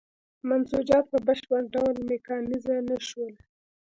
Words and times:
منسوجات 0.47 1.05
په 1.11 1.19
بشپړ 1.27 1.61
ډول 1.73 1.95
میکانیزه 2.09 2.75
نه 2.87 2.97
شول. 3.07 3.33